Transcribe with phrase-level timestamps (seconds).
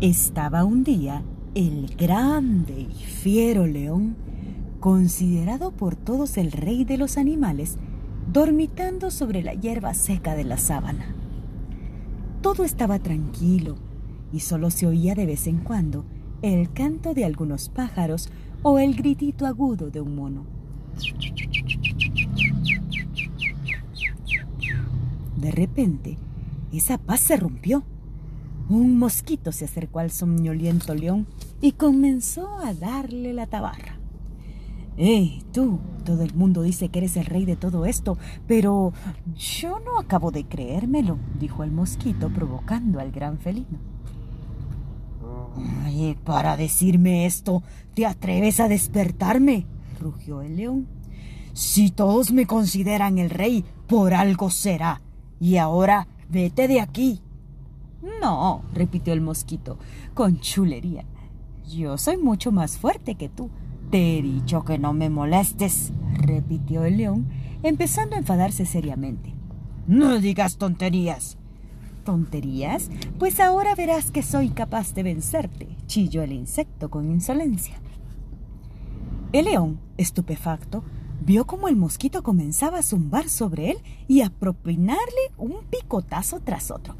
[0.00, 1.22] Estaba un día
[1.54, 4.16] el grande y fiero león,
[4.80, 7.76] considerado por todos el rey de los animales,
[8.32, 11.14] dormitando sobre la hierba seca de la sábana.
[12.40, 13.76] Todo estaba tranquilo
[14.32, 16.06] y solo se oía de vez en cuando
[16.40, 18.30] el canto de algunos pájaros
[18.62, 20.46] o el gritito agudo de un mono.
[25.36, 26.16] De repente,
[26.72, 27.84] esa paz se rompió.
[28.70, 31.26] Un mosquito se acercó al somnoliento león
[31.60, 33.98] y comenzó a darle la tabarra.
[34.96, 35.80] ¡Eh, tú!
[36.04, 38.92] Todo el mundo dice que eres el rey de todo esto, pero
[39.36, 43.78] yo no acabo de creérmelo, dijo el mosquito provocando al gran felino.
[45.84, 47.64] Ay, para decirme esto,
[47.94, 49.66] ¿te atreves a despertarme?
[49.98, 50.86] rugió el león.
[51.54, 55.02] Si todos me consideran el rey, por algo será.
[55.40, 57.20] Y ahora vete de aquí.
[58.02, 59.78] No, repitió el mosquito,
[60.14, 61.04] con chulería.
[61.68, 63.50] Yo soy mucho más fuerte que tú.
[63.90, 67.28] Te he dicho que no me molestes, repitió el león,
[67.62, 69.34] empezando a enfadarse seriamente.
[69.86, 71.36] No digas tonterías.
[72.04, 72.90] ¿Tonterías?
[73.18, 77.80] Pues ahora verás que soy capaz de vencerte, chilló el insecto con insolencia.
[79.32, 80.82] El león, estupefacto,
[81.24, 86.70] vio cómo el mosquito comenzaba a zumbar sobre él y a propinarle un picotazo tras
[86.70, 86.96] otro.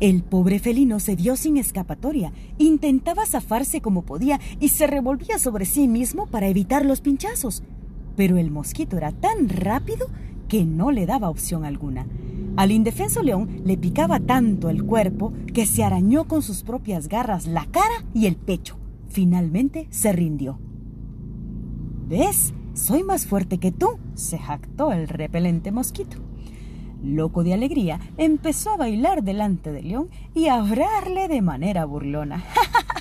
[0.00, 5.64] El pobre felino se vio sin escapatoria, intentaba zafarse como podía y se revolvía sobre
[5.64, 7.64] sí mismo para evitar los pinchazos.
[8.16, 10.06] Pero el mosquito era tan rápido
[10.46, 12.06] que no le daba opción alguna.
[12.58, 17.46] Al indefenso león le picaba tanto el cuerpo que se arañó con sus propias garras
[17.46, 18.76] la cara y el pecho.
[19.06, 20.58] Finalmente se rindió.
[22.08, 22.52] ¿Ves?
[22.74, 26.16] Soy más fuerte que tú, se jactó el repelente mosquito.
[27.00, 32.42] Loco de alegría, empezó a bailar delante del león y a hablarle de manera burlona.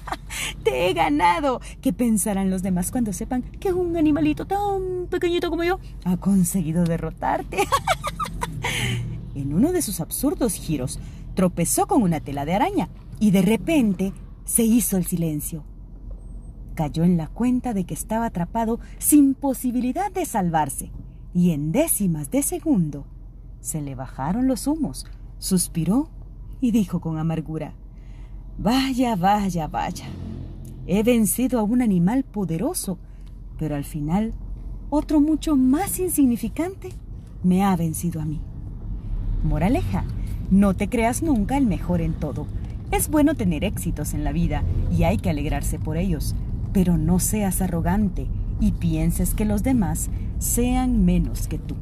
[0.63, 1.61] ¡Te he ganado!
[1.81, 6.83] ¿Qué pensarán los demás cuando sepan que un animalito tan pequeñito como yo ha conseguido
[6.83, 7.57] derrotarte?
[9.39, 10.99] en uno de sus absurdos giros,
[11.35, 12.89] tropezó con una tela de araña
[13.19, 14.13] y de repente
[14.45, 15.63] se hizo el silencio.
[16.75, 20.91] Cayó en la cuenta de que estaba atrapado sin posibilidad de salvarse
[21.33, 23.05] y en décimas de segundo
[23.59, 25.05] se le bajaron los humos,
[25.39, 26.09] suspiró
[26.61, 27.73] y dijo con amargura,
[28.57, 30.05] Vaya, vaya, vaya.
[30.87, 32.97] He vencido a un animal poderoso,
[33.59, 34.33] pero al final
[34.89, 36.89] otro mucho más insignificante
[37.43, 38.41] me ha vencido a mí.
[39.43, 40.03] Moraleja,
[40.49, 42.47] no te creas nunca el mejor en todo.
[42.91, 44.63] Es bueno tener éxitos en la vida
[44.95, 46.35] y hay que alegrarse por ellos,
[46.73, 48.27] pero no seas arrogante
[48.59, 50.09] y pienses que los demás
[50.39, 51.75] sean menos que tú.